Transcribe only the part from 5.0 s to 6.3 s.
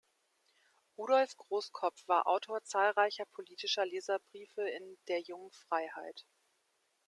der „Jungen Freiheit“.